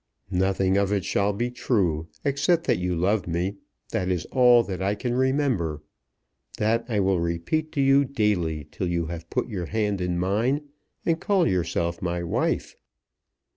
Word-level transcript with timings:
"Nothing 0.33 0.77
of 0.77 0.91
it 0.91 1.05
shall 1.05 1.31
be 1.31 1.51
true, 1.51 2.07
except 2.25 2.65
that 2.65 2.79
you 2.79 2.95
love 2.95 3.27
me. 3.27 3.57
That 3.91 4.09
is 4.09 4.25
all 4.31 4.63
that 4.63 4.81
I 4.81 4.95
can 4.95 5.13
remember. 5.13 5.83
That 6.57 6.83
I 6.89 6.99
will 6.99 7.19
repeat 7.19 7.71
to 7.73 7.81
you 7.81 8.03
daily 8.05 8.67
till 8.71 8.87
you 8.87 9.05
have 9.05 9.29
put 9.29 9.47
your 9.47 9.67
hand 9.67 10.01
in 10.01 10.17
mine, 10.17 10.69
and 11.05 11.21
call 11.21 11.47
yourself 11.47 12.01
my 12.01 12.23
wife." 12.23 12.75